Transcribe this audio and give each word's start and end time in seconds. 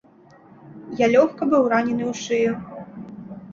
Я 1.01 1.09
лёгка 1.15 1.43
быў 1.53 1.69
ранены 1.75 2.03
ў 2.11 2.13
шыю. 2.23 2.53